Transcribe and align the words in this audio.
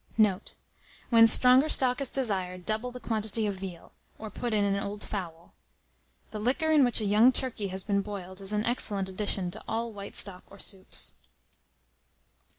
Note. 0.17 0.55
When 1.11 1.27
stronger 1.27 1.69
stock 1.69 2.01
is 2.01 2.09
desired, 2.09 2.65
double 2.65 2.89
the 2.91 2.99
quantity 2.99 3.45
of 3.45 3.53
veal, 3.59 3.91
or 4.17 4.31
put 4.31 4.51
in 4.51 4.63
an 4.65 4.75
old 4.81 5.03
fowl. 5.03 5.53
The 6.31 6.39
liquor 6.39 6.71
in 6.71 6.83
which 6.83 7.01
a 7.01 7.05
young 7.05 7.31
turkey 7.31 7.67
has 7.67 7.83
been 7.83 8.01
boiled, 8.01 8.41
is 8.41 8.51
an 8.51 8.65
excellent 8.65 9.09
addition 9.09 9.51
to 9.51 9.63
all 9.67 9.93
white 9.93 10.15
stock 10.15 10.43
or 10.49 10.57
soups. 10.57 11.13